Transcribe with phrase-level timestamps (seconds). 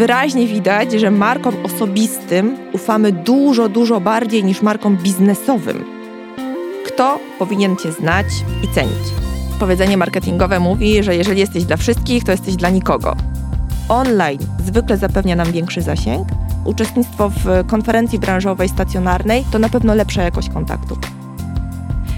[0.00, 5.84] wyraźnie widać, że markom osobistym ufamy dużo, dużo bardziej niż markom biznesowym.
[6.86, 8.26] Kto powinien Cię znać
[8.64, 9.08] i cenić?
[9.58, 13.16] Powiedzenie marketingowe mówi, że jeżeli jesteś dla wszystkich, to jesteś dla nikogo.
[13.88, 16.28] Online zwykle zapewnia nam większy zasięg.
[16.64, 21.19] Uczestnictwo w konferencji branżowej stacjonarnej to na pewno lepsza jakość kontaktów.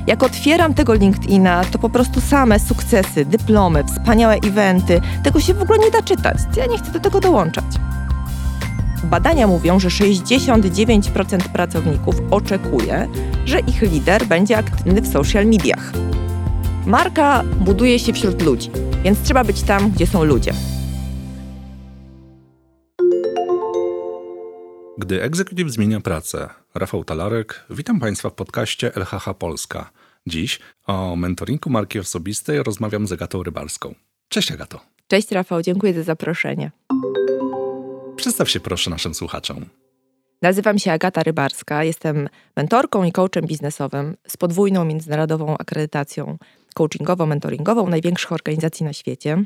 [0.07, 5.01] Jak otwieram tego LinkedIna, to po prostu same sukcesy, dyplomy, wspaniałe eventy.
[5.23, 6.37] Tego się w ogóle nie da czytać.
[6.57, 7.65] Ja nie chcę do tego dołączać.
[9.05, 13.09] Badania mówią, że 69% pracowników oczekuje,
[13.45, 15.93] że ich lider będzie aktywny w social mediach.
[16.87, 18.71] Marka buduje się wśród ludzi,
[19.05, 20.53] więc trzeba być tam, gdzie są ludzie.
[25.13, 29.91] Gdy egzekutyw zmienia pracę, Rafał Talarek, witam Państwa w podcaście LHH Polska.
[30.27, 33.95] Dziś o mentoringu marki osobistej rozmawiam z Agatą Rybarską.
[34.29, 34.81] Cześć Agato.
[35.09, 36.71] Cześć Rafał, dziękuję za zaproszenie.
[38.17, 39.65] Przedstaw się proszę naszym słuchaczom.
[40.43, 46.39] Nazywam się Agata Rybarska, jestem mentorką i coachem biznesowym z podwójną międzynarodową akredytacją
[46.79, 49.45] coachingowo-mentoringową największych organizacji na świecie.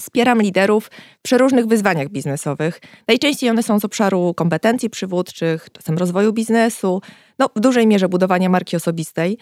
[0.00, 2.80] Wspieram liderów w przeróżnych wyzwaniach biznesowych.
[3.08, 7.02] Najczęściej one są z obszaru kompetencji przywódczych, czasem rozwoju biznesu,
[7.38, 9.38] no w dużej mierze budowania marki osobistej,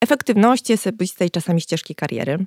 [0.00, 2.46] efektywności osobistej, czasami ścieżki kariery.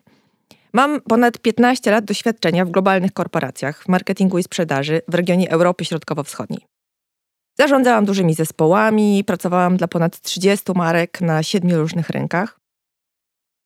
[0.74, 5.86] Mam ponad 15 lat doświadczenia w globalnych korporacjach, w marketingu i sprzedaży w regionie Europy
[5.86, 6.66] Środkowo-Wschodniej.
[7.60, 12.60] Zarządzałam dużymi zespołami, pracowałam dla ponad 30 marek na siedmiu różnych rynkach.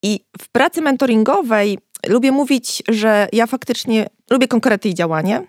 [0.04, 5.48] I w pracy mentoringowej lubię mówić, że ja faktycznie lubię konkrety i działanie,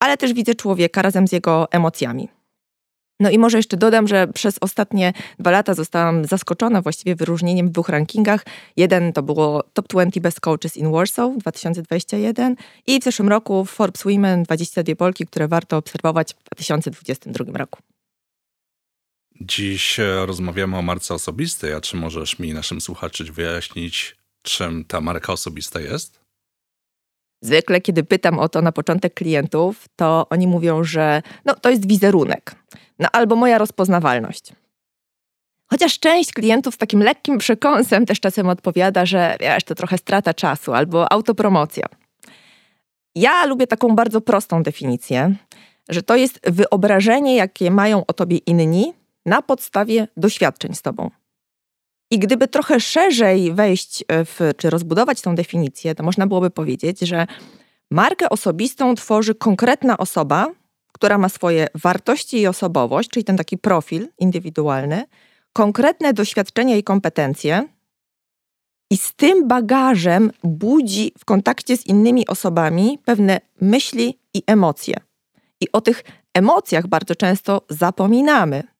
[0.00, 2.28] ale też widzę człowieka razem z jego emocjami.
[3.20, 7.70] No i może jeszcze dodam, że przez ostatnie dwa lata zostałam zaskoczona właściwie wyróżnieniem w
[7.70, 8.44] dwóch rankingach.
[8.76, 14.02] Jeden to było Top 20 Best Coaches in Warsaw 2021 i w zeszłym roku Forbes
[14.02, 17.80] Women 22 Polki, które warto obserwować w 2022 roku.
[19.40, 25.00] Dziś e, rozmawiamy o marce osobistej, a czy możesz mi naszym słuchaczom wyjaśnić, czym ta
[25.00, 26.20] marka osobista jest?
[27.42, 31.88] Zwykle, kiedy pytam o to na początek klientów, to oni mówią, że no, to jest
[31.88, 32.54] wizerunek,
[32.98, 34.52] no, albo moja rozpoznawalność.
[35.70, 40.34] Chociaż część klientów z takim lekkim przekąsem też czasem odpowiada, że wiesz, to trochę strata
[40.34, 41.86] czasu albo autopromocja.
[43.14, 45.34] Ja lubię taką bardzo prostą definicję,
[45.88, 48.92] że to jest wyobrażenie, jakie mają o tobie inni
[49.26, 51.10] na podstawie doświadczeń z tobą.
[52.10, 57.00] I gdyby trochę szerzej wejść e, w, czy rozbudować tą definicję, to można byłoby powiedzieć,
[57.00, 57.26] że
[57.90, 60.46] markę osobistą tworzy konkretna osoba,
[60.92, 65.04] która ma swoje wartości i osobowość, czyli ten taki profil indywidualny,
[65.52, 67.68] konkretne doświadczenia i kompetencje,
[68.90, 74.96] i z tym bagażem budzi w kontakcie z innymi osobami pewne myśli i emocje.
[75.60, 76.04] I o tych
[76.34, 78.73] emocjach bardzo często zapominamy.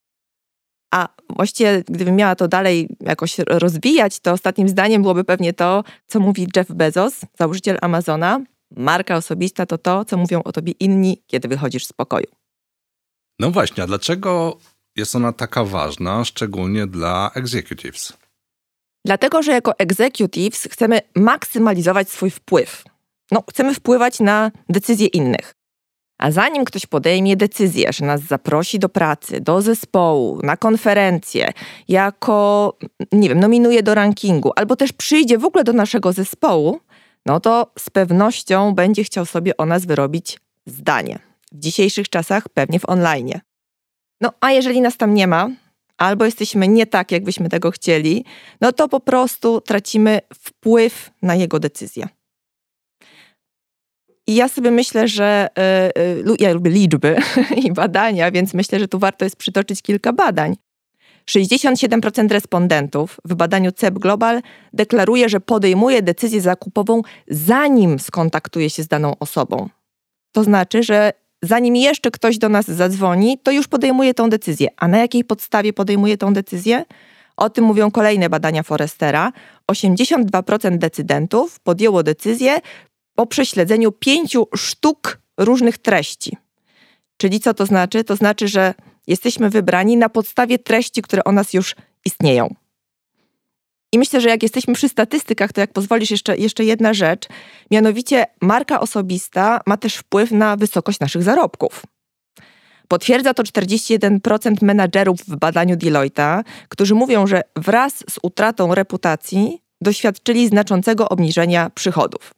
[0.95, 6.19] A właściwie, gdybym miała to dalej jakoś rozwijać, to ostatnim zdaniem byłoby pewnie to, co
[6.19, 8.41] mówi Jeff Bezos, założyciel Amazona.
[8.71, 12.25] Marka osobista to to, co mówią o tobie inni, kiedy wychodzisz z pokoju.
[13.39, 14.57] No właśnie, a dlaczego
[14.95, 18.13] jest ona taka ważna, szczególnie dla executives?
[19.05, 22.83] Dlatego, że jako executives chcemy maksymalizować swój wpływ.
[23.31, 25.55] No, chcemy wpływać na decyzje innych.
[26.17, 31.51] A zanim ktoś podejmie decyzję, że nas zaprosi do pracy, do zespołu, na konferencję,
[31.87, 32.73] jako,
[33.11, 36.79] nie wiem, nominuje do rankingu, albo też przyjdzie w ogóle do naszego zespołu,
[37.25, 41.19] no to z pewnością będzie chciał sobie o nas wyrobić zdanie.
[41.51, 43.39] W dzisiejszych czasach pewnie w online.
[44.21, 45.49] No a jeżeli nas tam nie ma,
[45.97, 48.25] albo jesteśmy nie tak, jakbyśmy tego chcieli,
[48.61, 52.07] no to po prostu tracimy wpływ na jego decyzję.
[54.27, 55.47] I ja sobie myślę, że
[56.25, 57.15] yy, ja lubię liczby
[57.65, 60.55] i badania, więc myślę, że tu warto jest przytoczyć kilka badań.
[61.29, 64.41] 67% respondentów w badaniu CEP Global
[64.73, 69.69] deklaruje, że podejmuje decyzję zakupową zanim skontaktuje się z daną osobą.
[70.31, 74.67] To znaczy, że zanim jeszcze ktoś do nas zadzwoni, to już podejmuje tą decyzję.
[74.77, 76.85] A na jakiej podstawie podejmuje tą decyzję?
[77.37, 79.31] O tym mówią kolejne badania Forestera.
[79.71, 82.59] 82% decydentów podjęło decyzję
[83.15, 86.37] po prześledzeniu pięciu sztuk różnych treści.
[87.17, 88.03] Czyli co to znaczy?
[88.03, 88.73] To znaczy, że
[89.07, 91.75] jesteśmy wybrani na podstawie treści, które o nas już
[92.05, 92.55] istnieją.
[93.91, 97.27] I myślę, że jak jesteśmy przy statystykach, to jak pozwolisz, jeszcze, jeszcze jedna rzecz.
[97.71, 101.83] Mianowicie marka osobista ma też wpływ na wysokość naszych zarobków.
[102.87, 110.47] Potwierdza to 41% menadżerów w badaniu Deloitte'a, którzy mówią, że wraz z utratą reputacji doświadczyli
[110.47, 112.34] znaczącego obniżenia przychodów.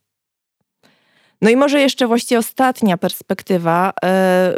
[1.41, 3.93] No i może jeszcze właściwie ostatnia perspektywa,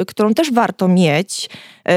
[0.01, 1.49] y, którą też warto mieć,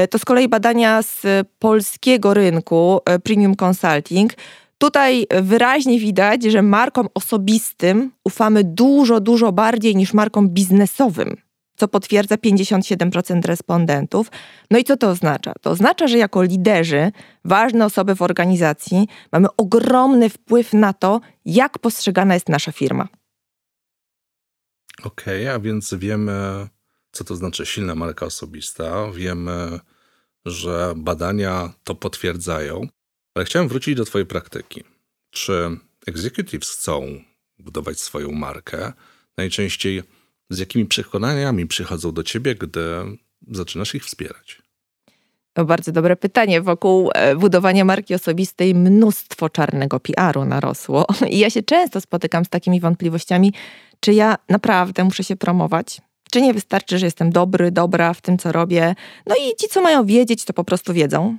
[0.03, 4.33] y, to z kolei badania z polskiego rynku y, Premium Consulting.
[4.77, 11.35] Tutaj wyraźnie widać, że markom osobistym ufamy dużo, dużo bardziej niż markom biznesowym
[11.75, 14.31] co potwierdza 57% respondentów.
[14.71, 15.53] No i co to oznacza?
[15.61, 17.11] To oznacza, że jako liderzy,
[17.45, 23.07] ważne osoby w organizacji, mamy ogromny wpływ na to, jak postrzegana jest nasza firma.
[24.99, 26.67] Okej, okay, a więc wiemy,
[27.11, 29.11] co to znaczy silna marka osobista.
[29.11, 29.79] Wiemy,
[30.45, 32.87] że badania to potwierdzają.
[33.35, 34.83] Ale chciałem wrócić do Twojej praktyki.
[35.29, 37.23] Czy executives chcą
[37.59, 38.93] budować swoją markę?
[39.37, 40.03] Najczęściej
[40.49, 42.81] z jakimi przekonaniami przychodzą do ciebie, gdy
[43.47, 44.61] zaczynasz ich wspierać?
[45.53, 46.61] To bardzo dobre pytanie.
[46.61, 51.05] Wokół e, budowania marki osobistej mnóstwo czarnego PR-u narosło.
[51.29, 53.53] I ja się często spotykam z takimi wątpliwościami,
[54.03, 56.01] czy ja naprawdę muszę się promować,
[56.31, 58.95] czy nie wystarczy, że jestem dobry, dobra w tym, co robię.
[59.27, 61.37] No i ci, co mają wiedzieć, to po prostu wiedzą.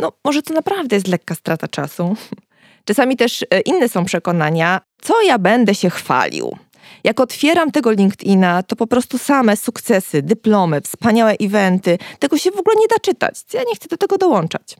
[0.00, 2.16] No, może to naprawdę jest lekka strata czasu.
[2.88, 6.56] Czasami też e, inne są przekonania, co ja będę się chwalił.
[7.04, 12.58] Jak otwieram tego LinkedIna, to po prostu same sukcesy, dyplomy, wspaniałe eventy, tego się w
[12.58, 13.34] ogóle nie da czytać.
[13.52, 14.76] Ja nie chcę do tego dołączać.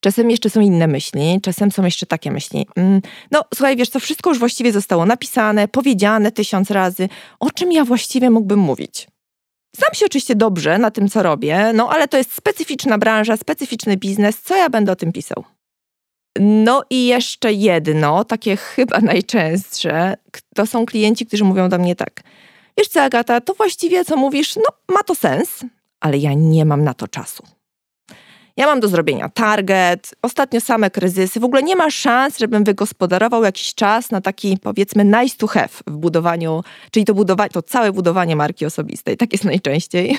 [0.00, 2.66] Czasem jeszcze są inne myśli, czasem są jeszcze takie myśli.
[2.76, 3.00] Mm,
[3.30, 7.08] no, słuchaj, wiesz, to wszystko już właściwie zostało napisane, powiedziane tysiąc razy.
[7.40, 9.08] O czym ja właściwie mógłbym mówić?
[9.76, 13.96] Znam się oczywiście dobrze na tym, co robię, no ale to jest specyficzna branża, specyficzny
[13.96, 14.40] biznes.
[14.42, 15.44] Co ja będę o tym pisał?
[16.40, 20.16] No i jeszcze jedno, takie chyba najczęstsze,
[20.54, 22.22] to są klienci, którzy mówią do mnie tak.
[22.78, 25.64] Wiesz co, Agata, to właściwie co mówisz, no ma to sens,
[26.00, 27.42] ale ja nie mam na to czasu.
[28.60, 31.40] Ja mam do zrobienia target, ostatnio same kryzysy.
[31.40, 35.68] W ogóle nie ma szans, żebym wygospodarował jakiś czas na taki powiedzmy nice to have
[35.86, 39.16] w budowaniu, czyli to, budowanie, to całe budowanie marki osobistej.
[39.16, 40.18] Tak jest najczęściej.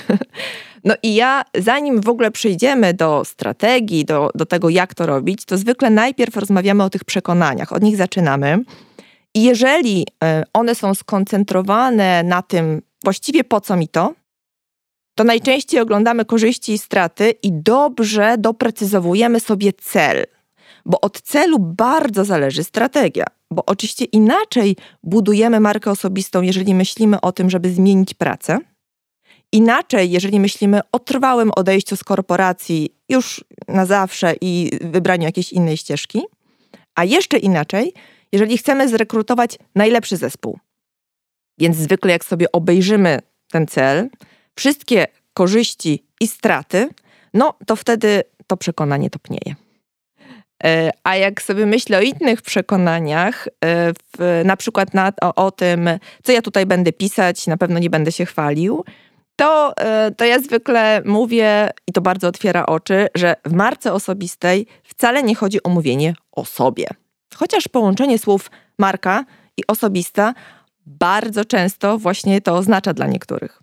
[0.84, 5.44] No i ja, zanim w ogóle przejdziemy do strategii, do, do tego, jak to robić,
[5.44, 8.64] to zwykle najpierw rozmawiamy o tych przekonaniach, od nich zaczynamy.
[9.34, 14.14] I jeżeli e, one są skoncentrowane na tym, właściwie po co mi to,
[15.14, 20.26] to najczęściej oglądamy korzyści i straty i dobrze doprecyzowujemy sobie cel,
[20.84, 23.24] bo od celu bardzo zależy strategia.
[23.50, 28.58] Bo oczywiście inaczej budujemy markę osobistą, jeżeli myślimy o tym, żeby zmienić pracę.
[29.52, 35.76] Inaczej, jeżeli myślimy o trwałym odejściu z korporacji już na zawsze i wybraniu jakiejś innej
[35.76, 36.22] ścieżki.
[36.94, 37.92] A jeszcze inaczej,
[38.32, 40.58] jeżeli chcemy zrekrutować najlepszy zespół.
[41.58, 43.18] Więc zwykle, jak sobie obejrzymy
[43.50, 44.08] ten cel,
[44.56, 46.88] wszystkie korzyści i straty,
[47.34, 49.54] no to wtedy to przekonanie topnieje.
[50.64, 55.50] E, a jak sobie myślę o innych przekonaniach, e, w, na przykład na, o, o,
[55.50, 55.90] tym,
[56.22, 58.84] co ja tutaj będę pisać, na pewno nie będę się chwalił,
[59.36, 64.66] to, e, to ja zwykle mówię, i to bardzo otwiera oczy, że w marce osobistej
[64.84, 66.86] wcale nie chodzi o mówienie o sobie.
[67.34, 69.24] Chociaż połączenie słów marka
[69.56, 70.34] i osobista
[70.86, 73.61] bardzo często właśnie to oznacza dla niektórych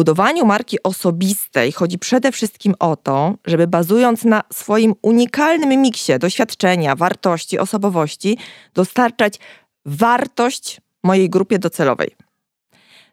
[0.00, 6.96] budowaniu marki osobistej chodzi przede wszystkim o to, żeby bazując na swoim unikalnym miksie doświadczenia,
[6.96, 8.38] wartości, osobowości,
[8.74, 9.38] dostarczać
[9.86, 12.10] wartość mojej grupie docelowej.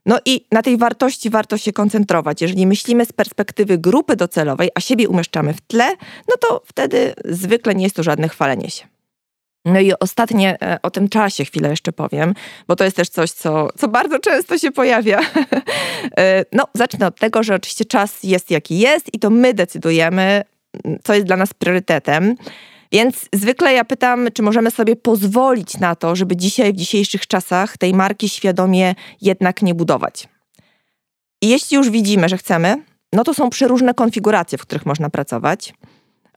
[0.05, 2.41] No i na tej wartości warto się koncentrować.
[2.41, 5.89] Jeżeli myślimy z perspektywy grupy docelowej, a siebie umieszczamy w tle,
[6.29, 8.87] no to wtedy zwykle nie jest to żadne chwalenie się.
[9.67, 12.33] No i ostatnie e, o tym czasie chwilę jeszcze powiem,
[12.67, 15.19] bo to jest też coś, co, co bardzo często się pojawia.
[16.17, 20.43] E, no, zacznę od tego, że oczywiście czas jest jaki jest i to my decydujemy,
[21.03, 22.35] co jest dla nas priorytetem.
[22.91, 27.77] Więc zwykle ja pytam, czy możemy sobie pozwolić na to, żeby dzisiaj, w dzisiejszych czasach,
[27.77, 30.27] tej marki świadomie jednak nie budować.
[31.41, 32.83] I jeśli już widzimy, że chcemy,
[33.13, 35.73] no to są przeróżne konfiguracje, w których można pracować.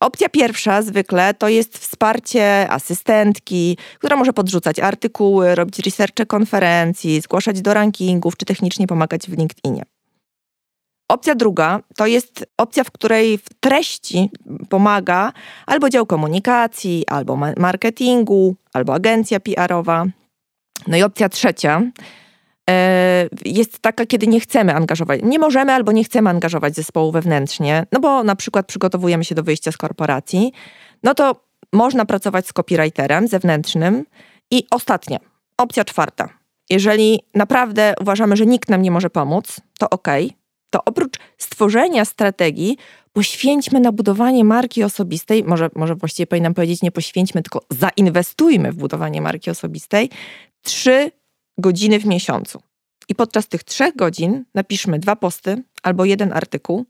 [0.01, 7.63] Opcja pierwsza zwykle to jest wsparcie asystentki, która może podrzucać artykuły, robić researche konferencji, zgłaszać
[7.63, 9.83] do rankingów czy technicznie pomagać w LinkedInie.
[11.09, 14.31] Opcja druga to jest opcja, w której w treści
[14.69, 15.33] pomaga
[15.67, 20.05] albo dział komunikacji, albo marketingu, albo agencja PR-owa.
[20.87, 21.83] No i opcja trzecia
[23.45, 28.01] jest taka, kiedy nie chcemy angażować, nie możemy albo nie chcemy angażować zespołu wewnętrznie, no
[28.01, 30.53] bo na przykład przygotowujemy się do wyjścia z korporacji,
[31.03, 34.05] no to można pracować z copywriterem zewnętrznym.
[34.51, 35.19] I ostatnia,
[35.57, 36.29] opcja czwarta.
[36.71, 40.09] Jeżeli naprawdę uważamy, że nikt nam nie może pomóc, to ok,
[40.71, 42.77] to oprócz stworzenia strategii,
[43.13, 48.77] poświęćmy na budowanie marki osobistej, może, może właściwie powinnam powiedzieć, nie poświęćmy, tylko zainwestujmy w
[48.77, 50.11] budowanie marki osobistej,
[50.63, 51.11] trzy
[51.61, 52.63] godziny w miesiącu.
[53.09, 56.85] I podczas tych trzech godzin napiszmy dwa posty albo jeden artykuł.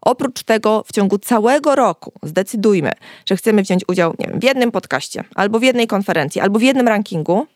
[0.00, 2.92] Oprócz tego w ciągu całego roku zdecydujmy,
[3.26, 6.62] że chcemy wziąć udział nie wiem, w jednym podcaście, albo w jednej konferencji, albo w
[6.62, 7.46] jednym rankingu.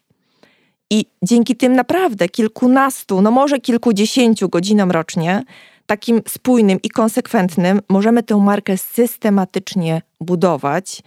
[0.90, 5.42] I dzięki tym naprawdę kilkunastu, no może kilkudziesięciu godzinom rocznie,
[5.86, 11.02] takim spójnym i konsekwentnym, możemy tę markę systematycznie budować.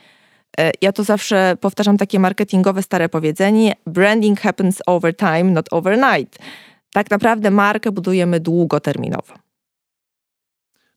[0.59, 6.39] E, ja to zawsze powtarzam takie marketingowe stare powiedzenie: branding happens over time, not overnight.
[6.93, 9.33] Tak naprawdę markę budujemy długoterminowo.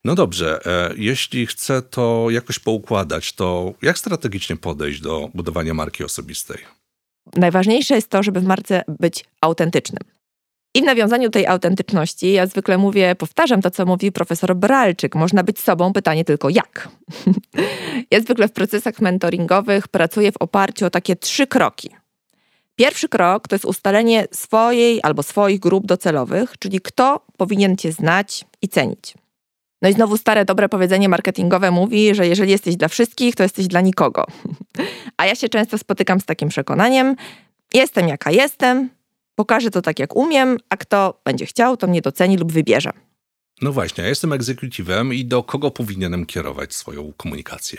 [0.04, 6.04] No dobrze, e, jeśli chcę to jakoś poukładać, to jak strategicznie podejść do budowania marki
[6.04, 6.58] osobistej?
[7.36, 10.17] Najważniejsze jest to, żeby w marce być autentycznym.
[10.74, 15.14] I w nawiązaniu tej autentyczności ja zwykle mówię, powtarzam to, co mówi profesor Bralczyk.
[15.14, 16.88] Można być sobą, pytanie tylko jak.
[18.10, 21.90] ja zwykle w procesach mentoringowych pracuję w oparciu o takie trzy kroki.
[22.76, 28.44] Pierwszy krok to jest ustalenie swojej albo swoich grup docelowych, czyli kto powinien cię znać
[28.62, 29.14] i cenić.
[29.82, 33.66] No i znowu stare, dobre powiedzenie marketingowe mówi, że jeżeli jesteś dla wszystkich, to jesteś
[33.66, 34.26] dla nikogo.
[35.16, 37.16] A ja się często spotykam z takim przekonaniem:
[37.74, 38.90] jestem jaka jestem,
[39.38, 42.90] pokażę to tak jak umiem, a kto będzie chciał, to mnie doceni lub wybierze.
[43.62, 47.78] No właśnie, ja jestem egzekutywem i do kogo powinienem kierować swoją komunikację?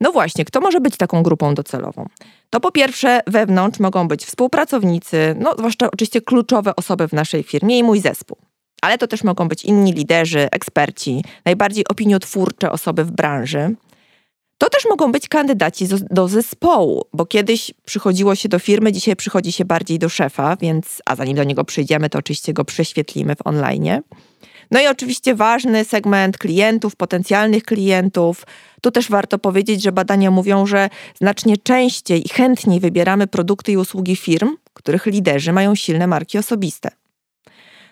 [0.00, 2.06] No właśnie, kto może być taką grupą docelową?
[2.50, 7.78] To po pierwsze, wewnątrz mogą być współpracownicy, no zwłaszcza oczywiście kluczowe osoby w naszej firmie
[7.78, 8.36] i mój zespół.
[8.82, 13.74] Ale to też mogą być inni liderzy, eksperci, najbardziej opiniotwórcze osoby w branży.
[14.58, 19.52] To też mogą być kandydaci do zespołu, bo kiedyś przychodziło się do firmy, dzisiaj przychodzi
[19.52, 23.46] się bardziej do szefa, więc, a zanim do niego przyjdziemy, to oczywiście go prześwietlimy w
[23.46, 24.00] online.
[24.70, 28.46] No i oczywiście ważny segment klientów, potencjalnych klientów.
[28.80, 33.76] Tu też warto powiedzieć, że badania mówią, że znacznie częściej i chętniej wybieramy produkty i
[33.76, 36.90] usługi firm, których liderzy mają silne marki osobiste.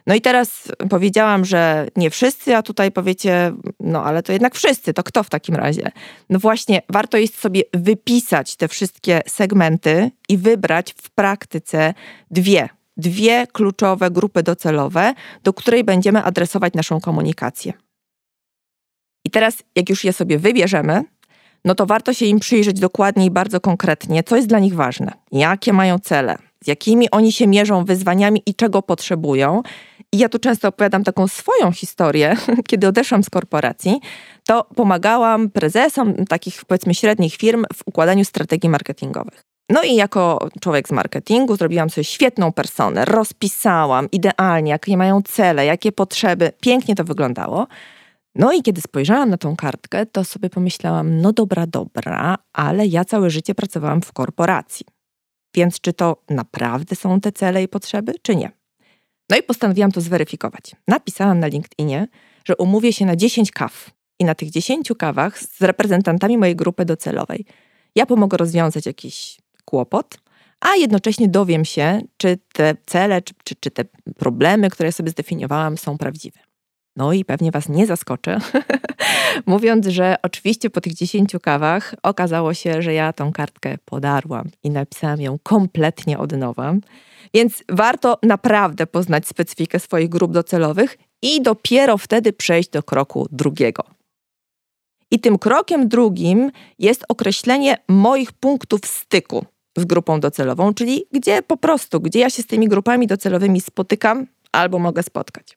[0.07, 4.95] No i teraz powiedziałam, że nie wszyscy, a tutaj powiecie, no ale to jednak wszyscy,
[4.95, 5.91] to kto w takim razie?
[6.31, 11.95] No właśnie, warto jest sobie wypisać te wszystkie segmenty i wybrać w praktyce
[12.31, 17.73] dwie, dwie kluczowe grupy docelowe, do której będziemy adresować naszą komunikację.
[19.25, 21.05] I teraz, jak już je sobie wybierzemy,
[21.65, 25.13] no to warto się im przyjrzeć dokładnie i bardzo konkretnie, co jest dla nich ważne,
[25.33, 29.63] jakie mają cele, z jakimi oni się mierzą wyzwaniami i czego potrzebują.
[30.13, 32.37] I ja tu często opowiadam taką swoją historię,
[32.69, 34.01] kiedy odeszłam z korporacji,
[34.47, 39.43] to pomagałam prezesom takich powiedzmy średnich firm w układaniu strategii marketingowych.
[39.71, 45.67] No i jako człowiek z marketingu zrobiłam sobie świetną personę, rozpisałam idealnie, jakie mają cele,
[45.67, 46.53] jakie potrzeby.
[46.61, 47.67] Pięknie to wyglądało.
[48.35, 53.05] No i kiedy spojrzałam na tą kartkę, to sobie pomyślałam, no dobra, dobra, ale ja
[53.05, 54.87] całe życie pracowałam w korporacji.
[55.57, 58.51] Więc czy to naprawdę są te cele i potrzeby, czy nie?
[59.31, 60.77] No i postanowiłam to zweryfikować.
[60.89, 62.09] Napisałam na LinkedInie,
[62.45, 66.85] że umówię się na 10 kaw i na tych 10 kawach z reprezentantami mojej grupy
[66.85, 67.47] docelowej
[67.97, 70.19] ja pomogę rozwiązać jakiś kłopot,
[70.61, 73.85] a jednocześnie dowiem się, czy te cele, czy, czy, czy te
[74.17, 76.41] problemy, które sobie zdefiniowałam, są prawdziwe.
[76.97, 78.39] No i pewnie Was nie zaskoczę,
[79.47, 84.71] mówiąc, że oczywiście po tych 10 kawach okazało się, że ja tą kartkę podarłam i
[84.71, 86.75] napisałam ją kompletnie od nowa.
[87.35, 93.85] Więc warto naprawdę poznać specyfikę swoich grup docelowych i dopiero wtedy przejść do kroku drugiego.
[95.11, 99.45] I tym krokiem drugim jest określenie moich punktów styku
[99.77, 104.27] z grupą docelową, czyli gdzie po prostu, gdzie ja się z tymi grupami docelowymi spotykam
[104.53, 105.57] albo mogę spotkać.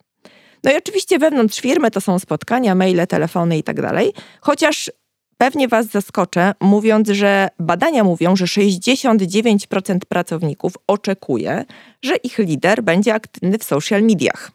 [0.64, 4.92] No i oczywiście wewnątrz firmy to są spotkania, maile, telefony i tak dalej, chociaż
[5.38, 11.66] pewnie Was zaskoczę, mówiąc, że badania mówią, że 69% pracowników oczekuje,
[12.04, 14.52] że ich lider będzie aktywny w social mediach.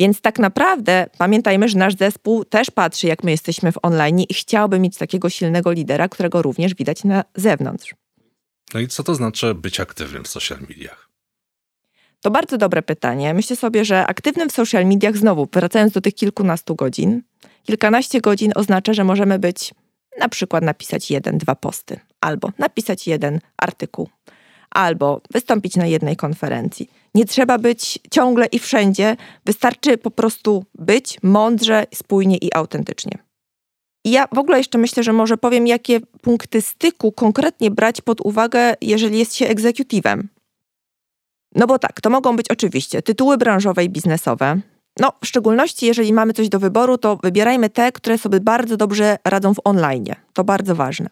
[0.00, 4.34] Więc tak naprawdę pamiętajmy, że nasz zespół też patrzy, jak my jesteśmy w online i
[4.34, 7.94] chciałby mieć takiego silnego lidera, którego również widać na zewnątrz.
[8.74, 11.09] No i co to znaczy być aktywnym w social mediach?
[12.22, 13.34] To bardzo dobre pytanie.
[13.34, 17.22] Myślę sobie, że aktywnym w social mediach, znowu wracając do tych kilkunastu godzin,
[17.62, 19.74] kilkanaście godzin oznacza, że możemy być
[20.18, 24.08] na przykład napisać jeden, dwa posty, albo napisać jeden artykuł,
[24.70, 26.90] albo wystąpić na jednej konferencji.
[27.14, 33.18] Nie trzeba być ciągle i wszędzie, wystarczy po prostu być mądrze, spójnie i autentycznie.
[34.04, 38.20] I ja w ogóle jeszcze myślę, że może powiem, jakie punkty styku konkretnie brać pod
[38.20, 40.28] uwagę, jeżeli jest się egzekutywem.
[41.54, 44.60] No bo tak, to mogą być oczywiście tytuły branżowe i biznesowe.
[45.00, 49.16] No, w szczególności jeżeli mamy coś do wyboru, to wybierajmy te, które sobie bardzo dobrze
[49.24, 50.04] radzą w online.
[50.32, 51.10] To bardzo ważne.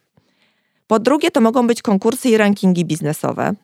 [0.87, 3.54] Po drugie, to mogą być konkursy i rankingi biznesowe.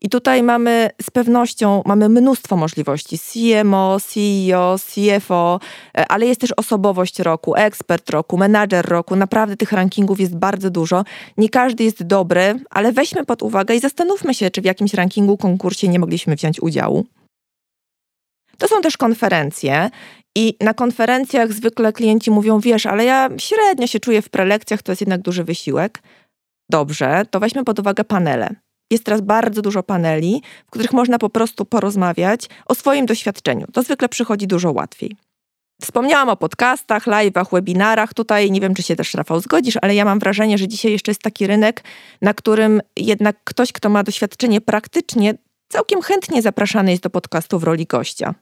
[0.00, 3.18] I tutaj mamy z pewnością mamy mnóstwo możliwości.
[3.18, 5.60] CMO, CEO, CFO,
[5.98, 9.16] e, ale jest też osobowość roku, ekspert roku, menadżer roku.
[9.16, 11.04] Naprawdę tych rankingów jest bardzo dużo.
[11.36, 15.36] Nie każdy jest dobry, ale weźmy pod uwagę i zastanówmy się, czy w jakimś rankingu,
[15.36, 17.06] konkursie nie mogliśmy wziąć udziału.
[18.58, 19.90] To są też konferencje
[20.36, 24.92] i na konferencjach zwykle klienci mówią, wiesz, ale ja średnio się czuję w prelekcjach, to
[24.92, 26.02] jest jednak duży wysiłek.
[26.70, 28.54] Dobrze, to weźmy pod uwagę panele.
[28.90, 33.66] Jest teraz bardzo dużo paneli, w których można po prostu porozmawiać o swoim doświadczeniu.
[33.72, 35.16] To zwykle przychodzi dużo łatwiej.
[35.82, 38.14] Wspomniałam o podcastach, live'ach, webinarach.
[38.14, 41.10] Tutaj nie wiem, czy się też, Rafał, zgodzisz, ale ja mam wrażenie, że dzisiaj jeszcze
[41.10, 41.84] jest taki rynek,
[42.22, 45.34] na którym jednak ktoś, kto ma doświadczenie praktycznie,
[45.68, 48.34] całkiem chętnie zapraszany jest do podcastu w roli gościa.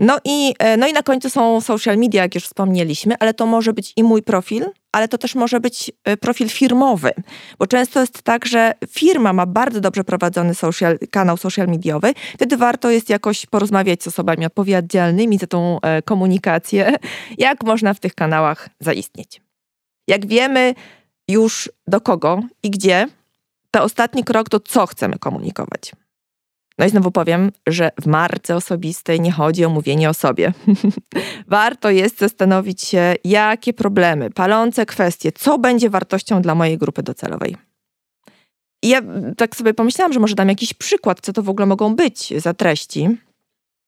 [0.00, 3.46] No i, e, no i na końcu są social media, jak już wspomnieliśmy, ale to
[3.46, 7.10] może być i mój profil, ale to też może być e, profil firmowy,
[7.58, 12.56] bo często jest tak, że firma ma bardzo dobrze prowadzony social, kanał social mediowy, wtedy
[12.56, 16.96] warto jest jakoś porozmawiać z osobami odpowiedzialnymi za tą e, komunikację,
[17.38, 19.40] jak można w tych kanałach zaistnieć.
[20.08, 20.74] Jak wiemy
[21.28, 23.08] już do kogo i gdzie,
[23.70, 25.92] to ostatni krok to co chcemy komunikować.
[26.78, 30.52] No i znowu powiem, że w marce osobistej nie chodzi o mówienie o sobie.
[31.46, 37.56] Warto jest zastanowić się, jakie problemy, palące kwestie, co będzie wartością dla mojej grupy docelowej.
[38.82, 39.02] I ja
[39.36, 42.54] tak sobie pomyślałam, że może dam jakiś przykład, co to w ogóle mogą być za
[42.54, 43.08] treści.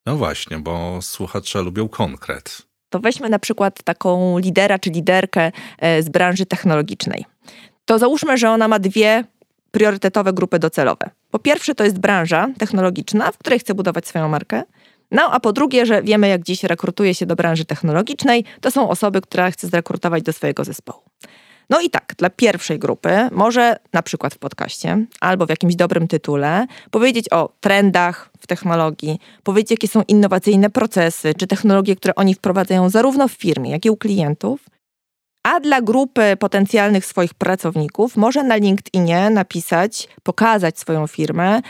[0.06, 2.62] No właśnie, bo słuchacze lubią konkret.
[2.88, 7.24] To weźmy na przykład taką lidera czy liderkę e, z branży technologicznej.
[7.84, 9.24] To załóżmy, że ona ma dwie
[9.72, 11.10] priorytetowe grupy docelowe.
[11.30, 14.62] Po pierwsze, to jest branża technologiczna, w której chcę budować swoją markę.
[15.10, 18.88] No, a po drugie, że wiemy, jak dziś rekrutuje się do branży technologicznej, to są
[18.88, 21.02] osoby, które chcę zrekrutować do swojego zespołu.
[21.70, 26.08] No i tak, dla pierwszej grupy może na przykład w podcaście albo w jakimś dobrym
[26.08, 32.34] tytule powiedzieć o trendach w technologii, powiedzieć, jakie są innowacyjne procesy czy technologie, które oni
[32.34, 34.60] wprowadzają zarówno w firmie, jak i u klientów,
[35.42, 41.60] a dla grupy potencjalnych swoich pracowników może na LinkedInie napisać, pokazać swoją firmę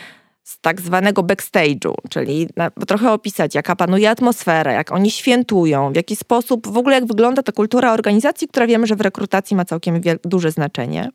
[0.44, 5.96] z tak zwanego backstage'u, czyli na, trochę opisać, jaka panuje atmosfera, jak oni świętują, w
[5.96, 9.64] jaki sposób, w ogóle jak wygląda ta kultura organizacji, która wiemy, że w rekrutacji ma
[9.64, 11.10] całkiem duże znaczenie.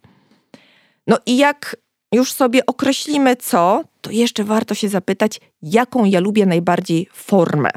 [1.08, 1.76] No i jak
[2.14, 7.70] już sobie określimy co, to jeszcze warto się zapytać, jaką ja lubię najbardziej formę.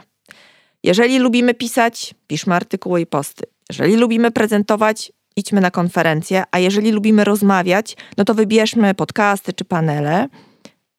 [0.84, 3.44] Jeżeli lubimy pisać, piszmy artykuły i posty.
[3.68, 9.64] Jeżeli lubimy prezentować, idźmy na konferencję, a jeżeli lubimy rozmawiać, no to wybierzmy podcasty czy
[9.64, 10.28] panele.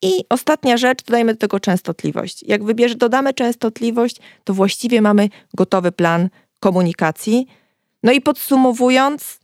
[0.01, 2.43] I ostatnia rzecz, dodajmy do tego częstotliwość.
[2.47, 7.47] Jak wybierz, dodamy częstotliwość, to właściwie mamy gotowy plan komunikacji.
[8.03, 9.39] No i podsumowując,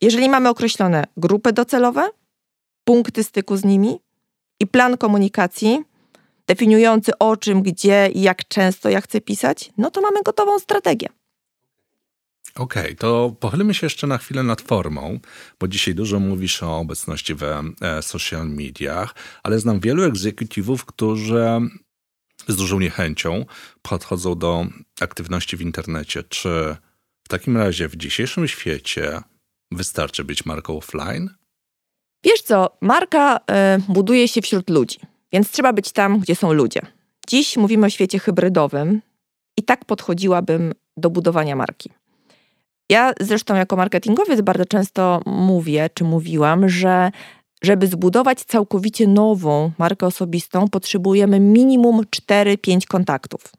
[0.00, 2.08] jeżeli mamy określone grupy docelowe,
[2.84, 4.00] punkty styku z nimi
[4.60, 5.84] i plan komunikacji,
[6.46, 11.08] definiujący o czym, gdzie i jak często ja chcę pisać, no to mamy gotową strategię.
[12.54, 15.20] Okej, okay, to pochylmy się jeszcze na chwilę nad formą,
[15.60, 17.62] bo dzisiaj dużo mówisz o obecności w e,
[18.02, 21.44] social mediach, ale znam wielu egzekutywów, którzy
[22.48, 23.46] z dużą niechęcią
[23.82, 24.66] podchodzą do
[25.00, 26.22] aktywności w internecie.
[26.22, 26.76] Czy
[27.24, 29.20] w takim razie w dzisiejszym świecie
[29.70, 31.30] wystarczy być marką offline?
[32.24, 33.42] Wiesz co, marka y,
[33.92, 34.98] buduje się wśród ludzi,
[35.36, 36.80] więc trzeba być tam, gdzie są ludzie.
[37.28, 39.02] Dziś mówimy o świecie hybrydowym
[39.56, 41.90] i tak podchodziłabym do budowania marki.
[42.90, 47.10] Ja zresztą jako marketingowiec bardzo często mówię, czy mówiłam, że
[47.62, 53.52] żeby zbudować całkowicie nową markę osobistą, potrzebujemy minimum 4-5 kontaktów.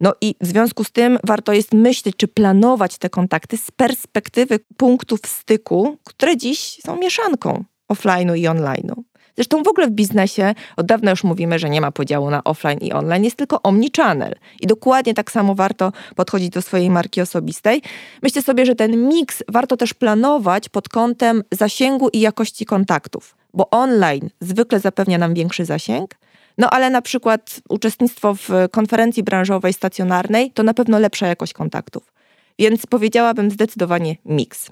[0.00, 4.60] No i w związku z tym warto jest myśleć, czy planować te kontakty z perspektywy
[4.76, 8.94] punktów styku, które dziś są mieszanką offline'u i online'u.
[9.38, 12.78] Zresztą w ogóle w biznesie od dawna już mówimy, że nie ma podziału na offline
[12.78, 14.34] i online, jest tylko omnichannel.
[14.60, 17.82] I dokładnie tak samo warto podchodzić do swojej marki osobistej.
[18.22, 23.70] Myślę sobie, że ten miks warto też planować pod kątem zasięgu i jakości kontaktów, bo
[23.70, 26.14] online zwykle zapewnia nam większy zasięg,
[26.58, 32.12] no ale na przykład uczestnictwo w konferencji branżowej stacjonarnej to na pewno lepsza jakość kontaktów.
[32.58, 34.70] Więc powiedziałabym zdecydowanie miks.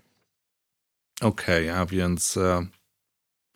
[1.22, 2.66] Okej, okay, a więc e,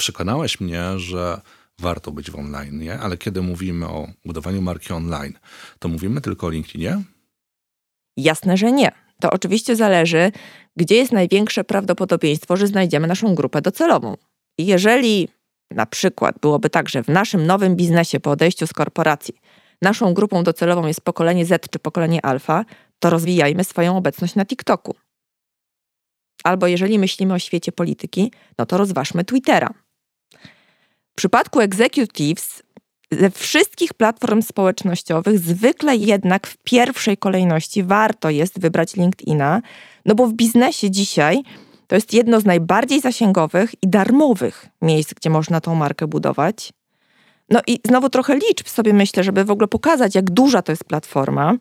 [0.00, 1.40] przekonałeś mnie, że
[1.78, 2.98] warto być w online, nie?
[2.98, 5.38] ale kiedy mówimy o budowaniu marki online,
[5.78, 7.02] to mówimy tylko o LinkedInie?
[8.16, 8.92] Jasne, że nie.
[9.20, 10.32] To oczywiście zależy,
[10.76, 14.16] gdzie jest największe prawdopodobieństwo, że znajdziemy naszą grupę docelową.
[14.58, 15.28] Jeżeli
[15.70, 19.34] na przykład byłoby tak, że w naszym nowym biznesie po odejściu z korporacji
[19.82, 22.64] naszą grupą docelową jest pokolenie Z czy pokolenie Alfa,
[22.98, 24.94] to rozwijajmy swoją obecność na TikToku.
[26.44, 29.74] Albo jeżeli myślimy o świecie polityki, no to rozważmy Twittera
[31.20, 32.62] przypadku executives
[33.12, 39.62] ze wszystkich platform społecznościowych zwykle jednak w pierwszej kolejności warto jest wybrać LinkedIna,
[40.06, 41.42] no bo w biznesie dzisiaj
[41.86, 46.72] to jest jedno z najbardziej zasięgowych i darmowych miejsc, gdzie można tą markę budować.
[47.50, 50.84] No i znowu trochę liczb sobie myślę, żeby w ogóle pokazać, jak duża to jest
[50.84, 51.54] platforma.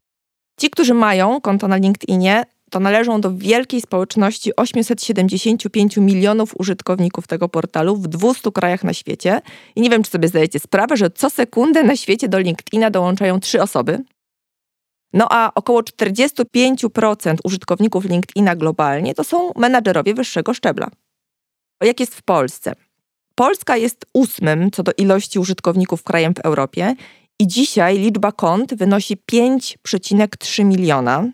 [0.60, 7.49] Ci, którzy mają konto na LinkedInie, to należą do wielkiej społeczności 875 milionów użytkowników tego
[7.49, 9.41] portalu w 200 krajach na świecie.
[9.75, 13.39] I nie wiem, czy sobie zdajecie sprawę, że co sekundę na świecie do LinkedIna dołączają
[13.39, 14.03] trzy osoby.
[15.13, 20.88] No a około 45% użytkowników LinkedIna globalnie to są menadżerowie wyższego szczebla.
[21.84, 22.73] Jak jest w Polsce?
[23.36, 26.95] Polska jest ósmym co do ilości użytkowników krajem w Europie
[27.39, 31.32] i dzisiaj liczba kont wynosi 5,3 miliona.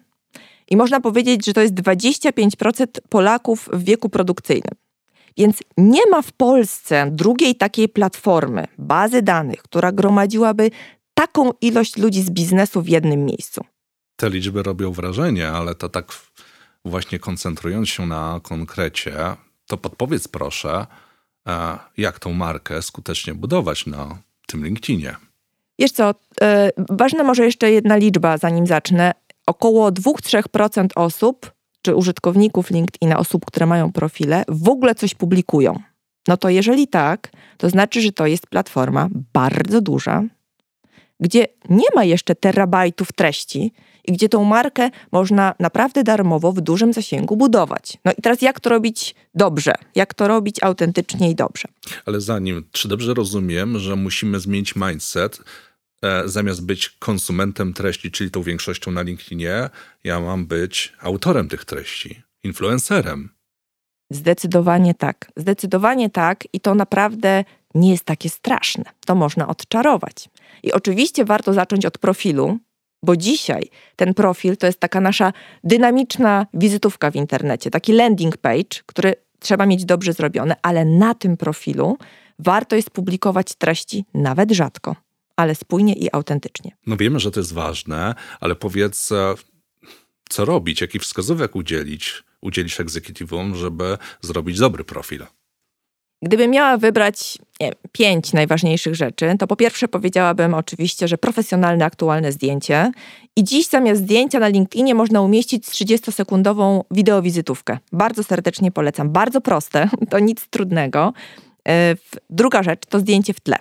[0.69, 4.73] I można powiedzieć, że to jest 25% Polaków w wieku produkcyjnym.
[5.37, 10.71] Więc nie ma w Polsce drugiej takiej platformy, bazy danych, która gromadziłaby
[11.13, 13.65] taką ilość ludzi z biznesu w jednym miejscu.
[14.15, 16.13] Te liczby robią wrażenie, ale to tak
[16.85, 19.13] właśnie koncentrując się na konkrecie,
[19.67, 20.87] to podpowiedz proszę,
[21.47, 25.15] e, jak tą markę skutecznie budować na tym LinkedInie.
[25.79, 26.47] Wiesz co, yy,
[26.89, 29.11] ważna może jeszcze jedna liczba, zanim zacznę.
[29.45, 35.79] Około 2-3% osób, czy użytkowników LinkedIna, osób, które mają profile, w ogóle coś publikują.
[36.27, 40.23] No to jeżeli tak, to znaczy, że to jest platforma bardzo duża,
[41.19, 43.73] gdzie nie ma jeszcze terabajtów treści
[44.05, 47.97] i gdzie tą markę można naprawdę darmowo w dużym zasięgu budować.
[48.05, 49.73] No i teraz jak to robić dobrze?
[49.95, 51.67] Jak to robić autentycznie i dobrze?
[52.05, 55.39] Ale zanim, czy dobrze rozumiem, że musimy zmienić mindset,
[56.25, 59.69] zamiast być konsumentem treści, czyli tą większością na LinkedInie,
[60.03, 63.29] ja mam być autorem tych treści, influencerem.
[64.11, 65.31] Zdecydowanie tak.
[65.35, 67.43] Zdecydowanie tak i to naprawdę
[67.75, 68.83] nie jest takie straszne.
[69.05, 70.29] To można odczarować.
[70.63, 72.57] I oczywiście warto zacząć od profilu,
[73.03, 78.83] bo dzisiaj ten profil to jest taka nasza dynamiczna wizytówka w internecie, taki landing page,
[78.85, 81.97] który trzeba mieć dobrze zrobiony, ale na tym profilu
[82.39, 84.95] warto jest publikować treści nawet rzadko,
[85.35, 86.71] ale spójnie i autentycznie.
[86.87, 89.33] No wiemy, że to jest ważne, ale powiedz, e,
[90.29, 95.25] co robić, jakich wskazówek udzielić, udzielić egzekutywom, żeby zrobić dobry profil?
[96.21, 102.31] Gdybym miała wybrać nie, pięć najważniejszych rzeczy, to po pierwsze powiedziałabym oczywiście, że profesjonalne, aktualne
[102.31, 102.91] zdjęcie.
[103.35, 107.77] I dziś zamiast zdjęcia na LinkedInie można umieścić 30-sekundową wideowizytówkę.
[107.91, 109.09] Bardzo serdecznie polecam.
[109.09, 111.13] Bardzo proste, to nic trudnego.
[111.67, 111.95] E,
[112.29, 113.57] druga rzecz to zdjęcie w tle.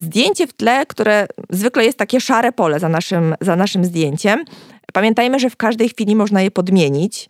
[0.00, 4.44] Zdjęcie w tle, które zwykle jest takie szare pole za naszym, za naszym zdjęciem.
[4.92, 7.28] Pamiętajmy, że w każdej chwili można je podmienić.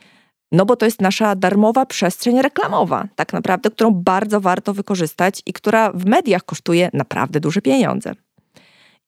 [0.52, 5.52] No bo to jest nasza darmowa przestrzeń reklamowa, tak naprawdę, którą bardzo warto wykorzystać i
[5.52, 8.12] która w mediach kosztuje naprawdę duże pieniądze.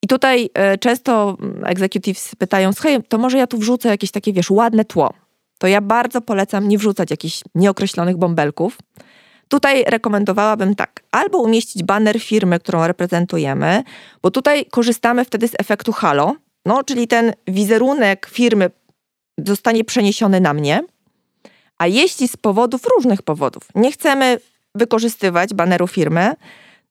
[0.03, 4.33] I tutaj y, często mm, executives pytają, hej, to może ja tu wrzucę jakieś takie,
[4.33, 5.13] wiesz, ładne tło.
[5.57, 8.77] To ja bardzo polecam nie wrzucać jakichś nieokreślonych bąbelków.
[9.47, 13.83] Tutaj rekomendowałabym tak, albo umieścić banner firmy, którą reprezentujemy,
[14.21, 18.69] bo tutaj korzystamy wtedy z efektu halo, no, czyli ten wizerunek firmy
[19.37, 20.83] zostanie przeniesiony na mnie,
[21.77, 24.39] a jeśli z powodów, różnych powodów, nie chcemy
[24.75, 26.33] wykorzystywać baneru firmy,